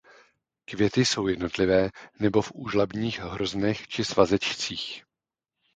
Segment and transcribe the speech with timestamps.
[0.65, 1.89] Květy jsou jednotlivé
[2.19, 5.03] nebo v úžlabních hroznech či svazečcích.